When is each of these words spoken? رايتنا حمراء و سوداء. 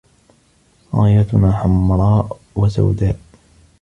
رايتنا 0.93 1.51
حمراء 1.51 2.37
و 2.55 2.67
سوداء. 2.69 3.17